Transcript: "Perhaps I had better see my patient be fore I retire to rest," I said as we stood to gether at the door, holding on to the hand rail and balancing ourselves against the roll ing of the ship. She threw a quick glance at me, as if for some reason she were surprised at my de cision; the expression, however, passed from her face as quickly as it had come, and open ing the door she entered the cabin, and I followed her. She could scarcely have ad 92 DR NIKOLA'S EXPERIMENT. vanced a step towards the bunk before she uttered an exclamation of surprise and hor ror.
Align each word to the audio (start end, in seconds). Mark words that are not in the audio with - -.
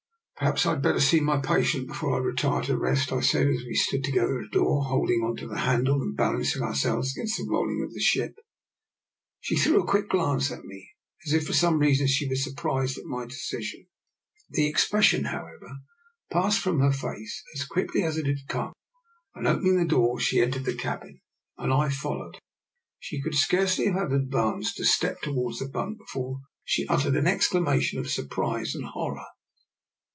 "Perhaps 0.41 0.65
I 0.65 0.71
had 0.71 0.81
better 0.81 0.99
see 0.99 1.19
my 1.19 1.39
patient 1.39 1.87
be 1.87 1.93
fore 1.93 2.15
I 2.19 2.23
retire 2.25 2.63
to 2.63 2.75
rest," 2.75 3.11
I 3.11 3.19
said 3.19 3.47
as 3.47 3.61
we 3.63 3.75
stood 3.75 4.03
to 4.05 4.11
gether 4.11 4.39
at 4.39 4.45
the 4.49 4.57
door, 4.57 4.85
holding 4.85 5.19
on 5.21 5.35
to 5.35 5.47
the 5.47 5.59
hand 5.59 5.87
rail 5.87 6.01
and 6.01 6.17
balancing 6.17 6.63
ourselves 6.63 7.11
against 7.11 7.37
the 7.37 7.45
roll 7.47 7.69
ing 7.69 7.83
of 7.85 7.93
the 7.93 7.99
ship. 7.99 8.33
She 9.39 9.55
threw 9.55 9.79
a 9.79 9.85
quick 9.87 10.09
glance 10.09 10.49
at 10.51 10.63
me, 10.65 10.89
as 11.27 11.33
if 11.33 11.45
for 11.45 11.53
some 11.53 11.77
reason 11.77 12.07
she 12.07 12.27
were 12.27 12.33
surprised 12.35 12.97
at 12.97 13.03
my 13.05 13.25
de 13.27 13.35
cision; 13.35 13.85
the 14.49 14.65
expression, 14.67 15.25
however, 15.25 15.69
passed 16.31 16.59
from 16.59 16.79
her 16.79 16.91
face 16.91 17.43
as 17.53 17.63
quickly 17.63 18.01
as 18.01 18.17
it 18.17 18.25
had 18.25 18.47
come, 18.47 18.73
and 19.35 19.45
open 19.47 19.67
ing 19.67 19.77
the 19.77 19.85
door 19.85 20.19
she 20.19 20.41
entered 20.41 20.65
the 20.65 20.73
cabin, 20.73 21.21
and 21.59 21.71
I 21.71 21.89
followed 21.89 22.37
her. 22.37 22.41
She 22.97 23.21
could 23.21 23.35
scarcely 23.35 23.85
have 23.85 24.11
ad 24.11 24.31
92 24.31 24.31
DR 24.31 24.31
NIKOLA'S 24.31 24.31
EXPERIMENT. 24.31 24.65
vanced 24.65 24.79
a 24.79 24.85
step 24.85 25.21
towards 25.21 25.59
the 25.59 25.69
bunk 25.69 25.99
before 25.99 26.39
she 26.63 26.87
uttered 26.87 27.15
an 27.15 27.27
exclamation 27.27 27.99
of 27.99 28.09
surprise 28.09 28.73
and 28.73 28.85
hor 28.85 29.17
ror. 29.17 29.25